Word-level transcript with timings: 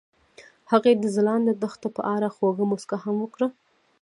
هغې 0.71 0.91
د 0.97 1.03
ځلانده 1.15 1.53
دښته 1.61 1.89
په 1.97 2.01
اړه 2.15 2.27
خوږه 2.35 2.65
موسکا 2.71 2.97
هم 3.05 3.15
وکړه. 3.21 3.47